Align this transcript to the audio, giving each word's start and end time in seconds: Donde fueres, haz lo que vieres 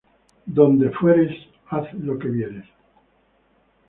Donde 0.47 0.89
fueres, 0.89 1.31
haz 1.67 1.93
lo 1.93 2.17
que 2.17 2.27
vieres 2.29 2.65